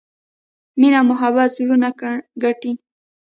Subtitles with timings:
[0.79, 1.89] مینه او محبت زړونه
[2.43, 2.71] ګټي.